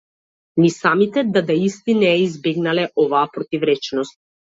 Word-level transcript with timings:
Ни 0.63 0.69
самите 0.75 1.23
дадаисти 1.35 1.95
не 1.99 2.13
ја 2.13 2.21
избегнале 2.21 2.87
оваа 3.05 3.21
противречност. 3.37 4.19